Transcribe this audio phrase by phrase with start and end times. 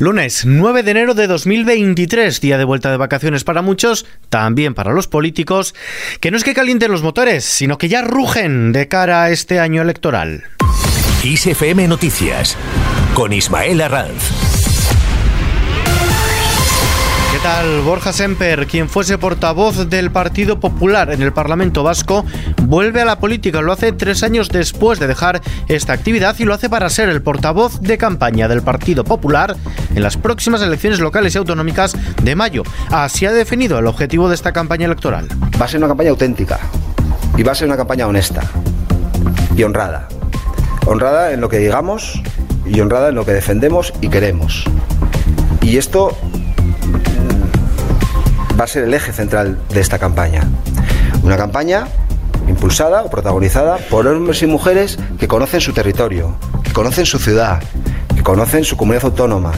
[0.00, 4.94] Lunes 9 de enero de 2023, día de vuelta de vacaciones para muchos, también para
[4.94, 5.74] los políticos,
[6.20, 9.60] que no es que calienten los motores, sino que ya rugen de cara a este
[9.60, 10.44] año electoral.
[11.22, 12.56] ISFM Noticias,
[13.14, 14.49] con Ismael Arranz
[17.84, 22.24] Borja Semper, quien fuese portavoz del Partido Popular en el Parlamento Vasco,
[22.62, 23.62] vuelve a la política.
[23.62, 27.22] Lo hace tres años después de dejar esta actividad y lo hace para ser el
[27.22, 29.56] portavoz de campaña del Partido Popular
[29.94, 32.62] en las próximas elecciones locales y autonómicas de mayo.
[32.90, 35.26] Así ha definido el objetivo de esta campaña electoral.
[35.58, 36.58] Va a ser una campaña auténtica
[37.38, 38.42] y va a ser una campaña honesta
[39.56, 40.08] y honrada.
[40.84, 42.22] Honrada en lo que digamos
[42.66, 44.64] y honrada en lo que defendemos y queremos.
[45.62, 46.16] Y esto
[48.60, 50.42] va a ser el eje central de esta campaña.
[51.22, 51.88] Una campaña
[52.46, 57.62] impulsada o protagonizada por hombres y mujeres que conocen su territorio, que conocen su ciudad,
[58.14, 59.52] que conocen su comunidad autónoma,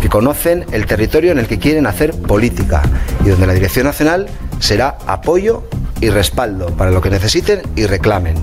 [0.00, 2.82] que conocen el territorio en el que quieren hacer política
[3.24, 4.26] y donde la Dirección Nacional
[4.60, 5.64] será apoyo
[6.00, 8.36] y respaldo para lo que necesiten y reclamen.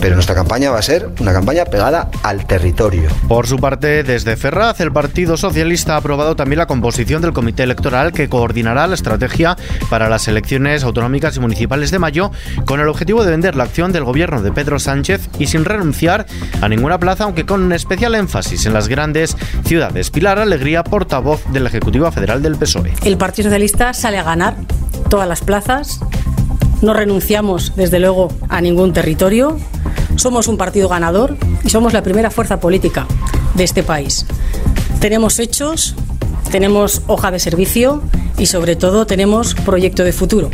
[0.00, 3.08] Pero nuestra campaña va a ser una campaña pegada al territorio.
[3.26, 7.64] Por su parte, desde Ferraz, el Partido Socialista ha aprobado también la composición del comité
[7.64, 9.56] electoral que coordinará la estrategia
[9.90, 12.30] para las elecciones autonómicas y municipales de mayo,
[12.64, 16.26] con el objetivo de vender la acción del gobierno de Pedro Sánchez y sin renunciar
[16.60, 20.10] a ninguna plaza, aunque con un especial énfasis en las grandes ciudades.
[20.10, 22.94] Pilar Alegría, portavoz de la Ejecutiva Federal del PSOE.
[23.04, 24.54] El Partido Socialista sale a ganar
[25.08, 26.00] todas las plazas
[26.82, 29.56] no renunciamos, desde luego, a ningún territorio.
[30.16, 33.06] Somos un partido ganador y somos la primera fuerza política
[33.54, 34.26] de este país.
[35.00, 35.94] Tenemos hechos,
[36.50, 38.02] tenemos hoja de servicio
[38.36, 40.50] y sobre todo tenemos proyecto de futuro.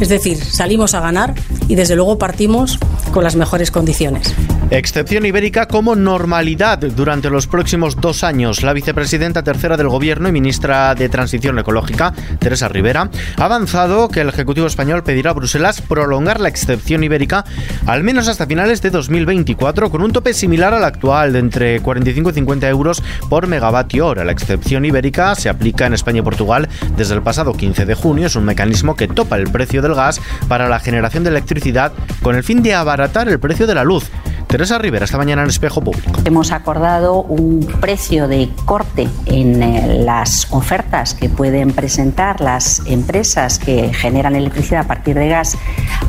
[0.00, 1.34] Es decir, salimos a ganar
[1.68, 2.78] y desde luego partimos
[3.12, 4.34] con las mejores condiciones.
[4.72, 8.62] Excepción ibérica como normalidad durante los próximos dos años.
[8.62, 14.20] La vicepresidenta tercera del Gobierno y ministra de Transición Ecológica, Teresa Rivera, ha avanzado que
[14.20, 17.44] el Ejecutivo español pedirá a Bruselas prolongar la excepción ibérica
[17.84, 22.30] al menos hasta finales de 2024 con un tope similar al actual de entre 45
[22.30, 24.24] y 50 euros por megavatio hora.
[24.24, 28.28] La excepción ibérica se aplica en España y Portugal desde el pasado 15 de junio.
[28.28, 32.36] Es un mecanismo que topa el precio del gas para la generación de electricidad con
[32.36, 34.08] el fin de abaratar el precio de la luz.
[34.50, 36.10] Teresa Rivera, esta mañana en Espejo Público.
[36.24, 43.60] Hemos acordado un precio de corte en eh, las ofertas que pueden presentar las empresas
[43.60, 45.56] que generan electricidad a partir de gas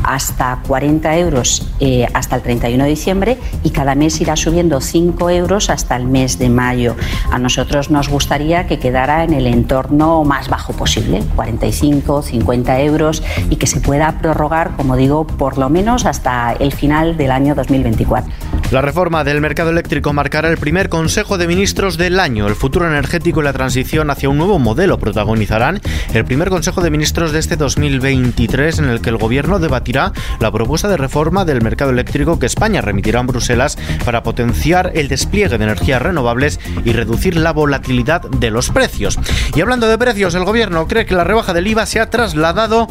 [0.04, 5.30] hasta 40 euros eh, hasta el 31 de diciembre y cada mes irá subiendo 5
[5.30, 6.96] euros hasta el mes de mayo.
[7.30, 13.22] A nosotros nos gustaría que quedara en el entorno más bajo posible, 45, 50 euros
[13.52, 17.54] y que se pueda prorrogar, como digo, por lo menos hasta el final del año
[17.54, 18.31] 2024.
[18.72, 22.48] La reforma del mercado eléctrico marcará el primer Consejo de Ministros del año.
[22.48, 25.82] El futuro energético y la transición hacia un nuevo modelo protagonizarán
[26.14, 30.54] el primer Consejo de Ministros de este 2023 en el que el Gobierno debatirá la
[30.54, 35.58] propuesta de reforma del mercado eléctrico que España remitirá a Bruselas para potenciar el despliegue
[35.58, 39.20] de energías renovables y reducir la volatilidad de los precios.
[39.54, 42.88] Y hablando de precios, el Gobierno cree que la rebaja del IVA se ha trasladado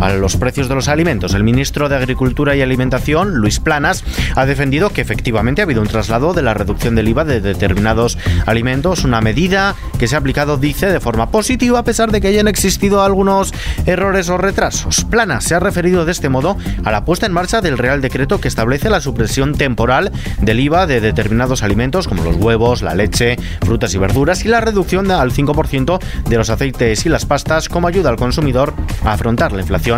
[0.00, 1.34] a los precios de los alimentos.
[1.34, 5.88] El ministro de Agricultura y Alimentación, Luis Planas, ha defendido que efectivamente ha habido un
[5.88, 10.56] traslado de la reducción del IVA de determinados alimentos, una medida que se ha aplicado,
[10.56, 13.52] dice, de forma positiva a pesar de que hayan existido algunos
[13.86, 15.04] errores o retrasos.
[15.04, 18.40] Planas se ha referido de este modo a la puesta en marcha del Real Decreto
[18.40, 23.36] que establece la supresión temporal del IVA de determinados alimentos como los huevos, la leche,
[23.64, 27.88] frutas y verduras y la reducción al 5% de los aceites y las pastas como
[27.88, 28.72] ayuda al consumidor
[29.04, 29.89] a afrontar la inflación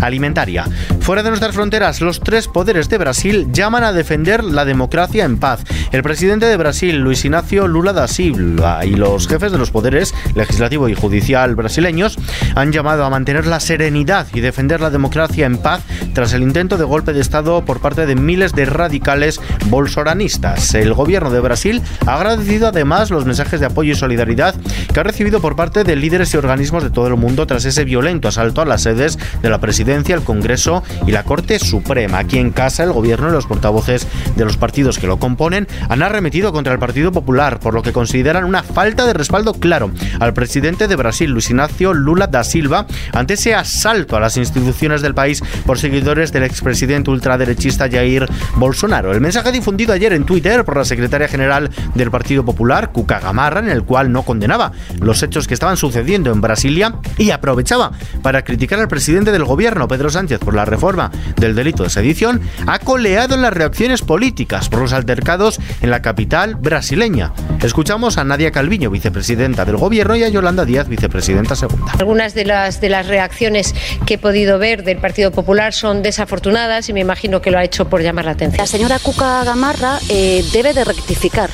[0.00, 0.64] alimentaria.
[1.00, 5.38] Fuera de nuestras fronteras, los tres poderes de Brasil llaman a defender la democracia en
[5.38, 5.64] paz.
[5.92, 10.14] El presidente de Brasil, Luis Ignacio Lula da Silva, y los jefes de los poderes
[10.34, 12.18] legislativo y judicial brasileños
[12.54, 15.82] han llamado a mantener la serenidad y defender la democracia en paz
[16.14, 20.74] tras el intento de golpe de Estado por parte de miles de radicales bolsoranistas.
[20.74, 24.54] El gobierno de Brasil ha agradecido además los mensajes de apoyo y solidaridad
[24.92, 27.84] que ha recibido por parte de líderes y organismos de todo el mundo tras ese
[27.84, 32.18] violento asalto a las sedes de la Presidencia, el Congreso y la Corte Suprema.
[32.18, 34.06] Aquí en casa, el Gobierno y los portavoces
[34.36, 37.92] de los partidos que lo componen han arremetido contra el Partido Popular, por lo que
[37.92, 42.86] consideran una falta de respaldo claro al presidente de Brasil, Luis Ignacio Lula da Silva,
[43.12, 48.26] ante ese asalto a las instituciones del país por seguidores del expresidente ultraderechista Jair
[48.56, 49.12] Bolsonaro.
[49.12, 53.60] El mensaje difundido ayer en Twitter por la secretaria general del Partido Popular, Cuca Gamarra,
[53.60, 57.92] en el cual no condenaba los hechos que estaban sucediendo en Brasilia y aprovechaba
[58.22, 61.90] para criticar al presidente presidente del gobierno, Pedro Sánchez, por la reforma del delito de
[61.90, 67.32] sedición, ha coleado en las reacciones políticas por los altercados en la capital brasileña.
[67.62, 71.92] Escuchamos a Nadia Calviño, vicepresidenta del gobierno, y a Yolanda Díaz, vicepresidenta segunda.
[71.98, 73.74] Algunas de las, de las reacciones
[74.06, 77.64] que he podido ver del Partido Popular son desafortunadas y me imagino que lo ha
[77.64, 78.58] hecho por llamar la atención.
[78.58, 81.50] La señora Cuca Gamarra eh, debe de rectificar.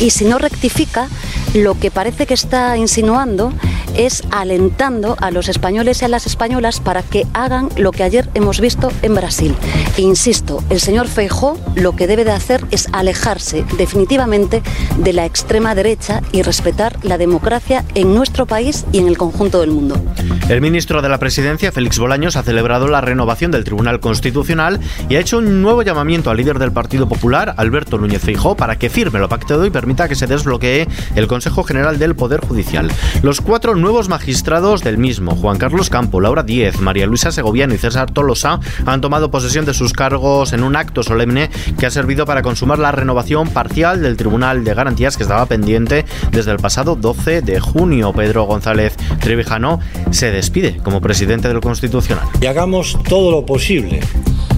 [0.00, 1.08] Y si no rectifica,
[1.52, 3.52] lo que parece que está insinuando
[3.96, 8.28] es alentando a los españoles y a las españolas para que hagan lo que ayer
[8.34, 9.54] hemos visto en Brasil.
[9.96, 14.62] E insisto, el señor Feijó lo que debe de hacer es alejarse definitivamente
[14.98, 19.60] de la extrema derecha y respetar la democracia en nuestro país y en el conjunto
[19.60, 20.00] del mundo.
[20.48, 25.16] El ministro de la Presidencia, Félix Bolaños, ha celebrado la renovación del Tribunal Constitucional y
[25.16, 28.90] ha hecho un nuevo llamamiento al líder del Partido Popular, Alberto Núñez Feijó, para que
[28.90, 32.90] firme lo pactado y permita que se desbloquee el Consejo General del Poder Judicial.
[33.22, 37.78] Los cuatro nuevos magistrados del mismo, Juan Carlos Campo, Laura Díez, María Luisa Segoviano y
[37.78, 42.26] César Tolosa, han tomado posesión de sus cargos en un acto solemne que ha servido
[42.26, 46.96] para consumar la renovación parcial del Tribunal de Garantías que estaba pendiente desde el pasado
[46.96, 48.12] 12 de junio.
[48.12, 49.80] Pedro González Trevijano
[50.10, 52.26] se despide como presidente del Constitucional.
[52.40, 54.00] Y hagamos todo lo posible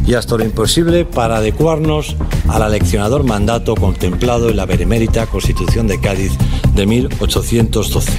[0.07, 2.17] y hasta lo imposible para adecuarnos
[2.49, 6.33] al aleccionador mandato contemplado en la benemérita Constitución de Cádiz
[6.75, 8.13] de 1812.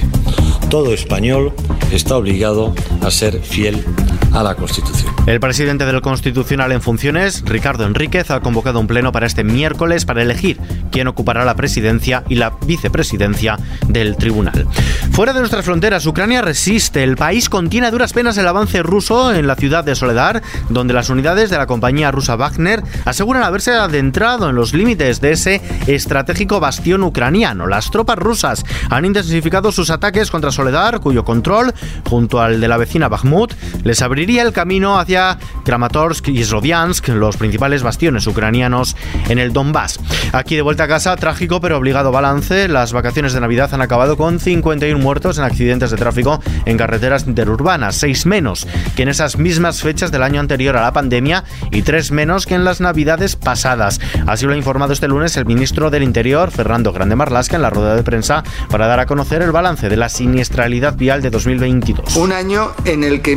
[0.74, 1.52] Todo español
[1.92, 3.84] está obligado a ser fiel
[4.34, 5.14] a la Constitución.
[5.26, 10.04] El presidente del Constitucional en funciones, Ricardo Enríquez, ha convocado un pleno para este miércoles
[10.04, 10.60] para elegir
[10.90, 13.58] quién ocupará la presidencia y la vicepresidencia
[13.88, 14.66] del tribunal.
[15.12, 17.04] Fuera de nuestras fronteras, Ucrania resiste.
[17.04, 20.94] El país contiene a duras penas el avance ruso en la ciudad de Soledar, donde
[20.94, 25.62] las unidades de la compañía rusa Wagner aseguran haberse adentrado en los límites de ese
[25.86, 27.68] estratégico bastión ucraniano.
[27.68, 31.72] Las tropas rusas han intensificado sus ataques contra Soledar, cuyo control,
[32.08, 33.54] junto al de la vecina Bakhmut,
[33.84, 38.96] les abriría el camino hacia Kramatorsk y Sloviansk, los principales bastiones ucranianos
[39.28, 40.00] en el Donbass.
[40.32, 42.66] Aquí de vuelta a casa, trágico pero obligado balance.
[42.68, 47.26] Las vacaciones de Navidad han acabado con 51 muertos en accidentes de tráfico en carreteras
[47.26, 48.66] interurbanas, 6 menos
[48.96, 52.54] que en esas mismas fechas del año anterior a la pandemia y 3 menos que
[52.54, 54.00] en las Navidades pasadas.
[54.26, 57.70] Así lo ha informado este lunes el ministro del Interior, Fernando Grande Marlasca, en la
[57.70, 62.16] rueda de prensa para dar a conocer el balance de la siniestralidad vial de 2022.
[62.16, 63.36] Un año en el que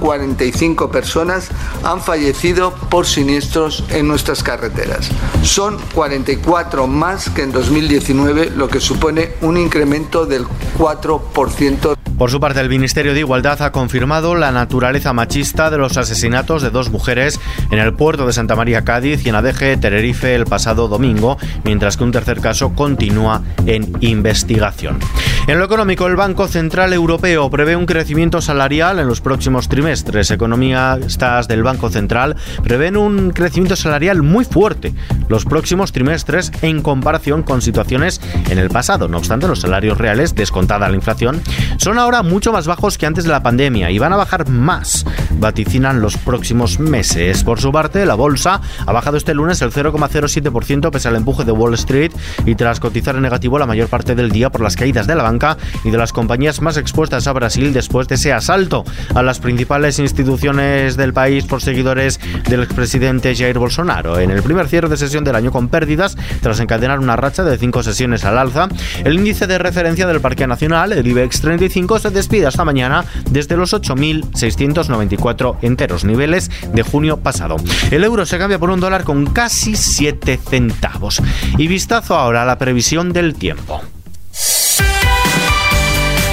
[0.00, 1.48] 1.145 personas
[1.82, 5.10] han fallecido por siniestros en nuestras carreteras.
[5.42, 10.46] Son 44 más que en 2019, lo que supone un incremento del
[10.78, 11.98] 4%.
[12.18, 16.62] Por su parte, el Ministerio de Igualdad ha confirmado la naturaleza machista de los asesinatos
[16.62, 17.38] de dos mujeres
[17.70, 21.96] en el puerto de Santa María Cádiz y en Adeje, Tenerife, el pasado domingo, mientras
[21.96, 24.98] que un tercer caso continúa en investigación.
[25.46, 29.87] En lo económico, el Banco Central Europeo prevé un crecimiento salarial en los próximos trimestres.
[29.88, 34.92] Economistas del Banco Central prevén un crecimiento salarial muy fuerte
[35.28, 38.20] los próximos trimestres en comparación con situaciones
[38.50, 39.08] en el pasado.
[39.08, 41.40] No obstante, los salarios reales, descontada la inflación,
[41.78, 45.06] son ahora mucho más bajos que antes de la pandemia y van a bajar más,
[45.38, 47.42] vaticinan los próximos meses.
[47.42, 51.52] Por su parte, la bolsa ha bajado este lunes el 0,07% pese al empuje de
[51.52, 52.12] Wall Street
[52.44, 55.22] y tras cotizar en negativo la mayor parte del día por las caídas de la
[55.22, 59.38] banca y de las compañías más expuestas a Brasil después de ese asalto a las
[59.38, 59.67] principales
[59.98, 62.18] instituciones del país por seguidores
[62.48, 64.18] del expresidente Jair Bolsonaro.
[64.18, 67.58] En el primer cierre de sesión del año con pérdidas, tras encadenar una racha de
[67.58, 68.68] cinco sesiones al alza,
[69.04, 73.56] el índice de referencia del Parque Nacional, el IBEX 35, se despide esta mañana desde
[73.56, 77.56] los 8.694 enteros niveles de junio pasado.
[77.90, 81.22] El euro se cambia por un dólar con casi 7 centavos.
[81.58, 83.82] Y vistazo ahora a la previsión del tiempo.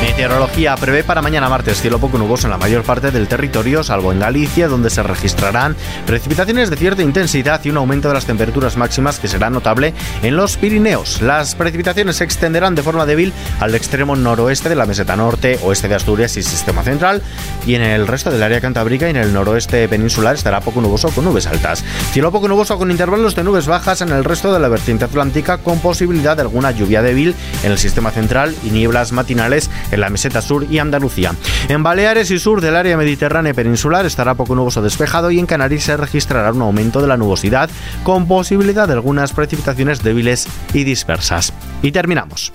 [0.06, 4.12] Meteorología prevé para mañana martes cielo poco nuboso en la mayor parte del territorio, salvo
[4.12, 8.78] en Galicia, donde se registrarán precipitaciones de cierta intensidad y un aumento de las temperaturas
[8.78, 11.24] máximas que será notable en los Pirineos.
[11.24, 15.88] Las precipitaciones se extenderán de forma débil al extremo noroeste de la meseta norte, oeste
[15.88, 17.24] de Asturias y sistema central,
[17.66, 21.10] y en el resto del área cantábrica y en el noroeste peninsular estará poco nuboso
[21.10, 21.84] con nubes altas.
[22.12, 25.58] Cielo poco nuboso con intervalos de nubes bajas en el resto de la vertiente atlántica,
[25.58, 27.34] con posibilidad de alguna lluvia débil
[27.64, 31.34] en el sistema central y nieblas matinales en la meseta sur y Andalucía.
[31.68, 35.84] En Baleares y sur del área mediterránea peninsular estará poco nuboso despejado y en Canarias
[35.84, 37.70] se registrará un aumento de la nubosidad
[38.04, 41.54] con posibilidad de algunas precipitaciones débiles y dispersas.
[41.82, 42.54] Y terminamos.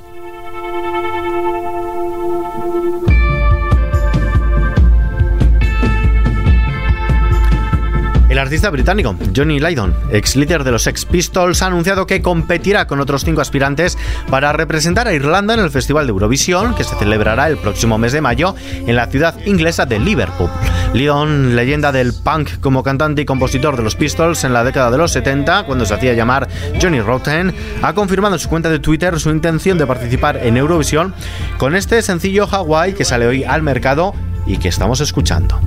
[8.50, 12.98] Artista británico Johnny Lydon, ex líder de los Sex Pistols, ha anunciado que competirá con
[12.98, 13.96] otros cinco aspirantes
[14.28, 18.10] para representar a Irlanda en el Festival de Eurovisión, que se celebrará el próximo mes
[18.10, 18.56] de mayo
[18.88, 20.50] en la ciudad inglesa de Liverpool.
[20.94, 24.98] Lydon, leyenda del punk como cantante y compositor de los Pistols en la década de
[24.98, 26.48] los 70, cuando se hacía llamar
[26.82, 31.14] Johnny Rotten, ha confirmado en su cuenta de Twitter su intención de participar en Eurovisión
[31.56, 34.12] con este sencillo Hawaii que sale hoy al mercado
[34.44, 35.60] y que estamos escuchando.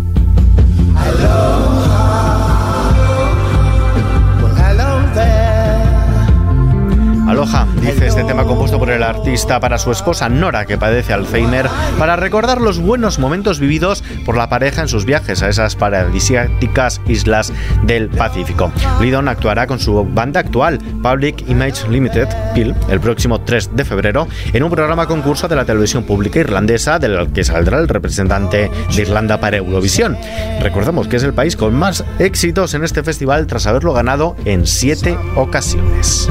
[7.43, 11.67] Dice este tema compuesto por el artista para su esposa Nora, que padece Alzheimer,
[12.00, 17.01] para recordar los buenos momentos vividos por la pareja en sus viajes a esas paradisíacas
[17.05, 17.51] islas
[17.83, 18.71] del Pacífico.
[19.01, 24.25] Lidon actuará con su banda actual, Public Image Limited, PIL, el próximo 3 de febrero,
[24.53, 29.01] en un programa concurso de la televisión pública irlandesa, del que saldrá el representante de
[29.01, 30.17] Irlanda para Eurovisión.
[30.62, 34.65] Recordamos que es el país con más éxitos en este festival tras haberlo ganado en
[34.65, 36.29] siete ocasiones.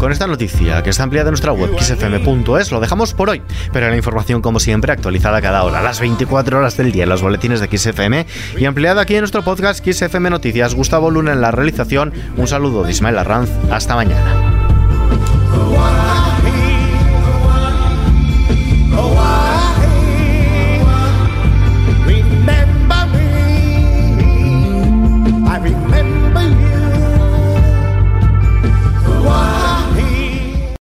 [0.00, 3.42] Con esta noticia, que está ampliada en nuestra web xfm.es, lo dejamos por hoy.
[3.70, 7.20] Pero la información, como siempre, actualizada cada hora, las 24 horas del día en los
[7.20, 10.74] boletines de XFM y ampliada aquí en nuestro podcast XFM Noticias.
[10.74, 12.14] Gustavo Luna en la realización.
[12.38, 13.50] Un saludo de Ismael Arranz.
[13.70, 14.34] Hasta mañana.